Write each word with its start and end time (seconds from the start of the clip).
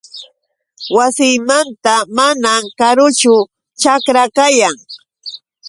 Wasiymanta 0.95 1.95
manam 2.17 2.63
karuchu 2.79 3.35
ćhakra 3.81 4.23
kayan. 4.35 4.75